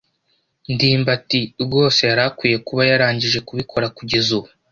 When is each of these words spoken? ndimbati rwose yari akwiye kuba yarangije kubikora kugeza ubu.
ndimbati 0.73 1.41
rwose 1.63 1.99
yari 2.09 2.21
akwiye 2.29 2.57
kuba 2.67 2.81
yarangije 2.91 3.39
kubikora 3.47 3.87
kugeza 3.97 4.29
ubu. 4.37 4.49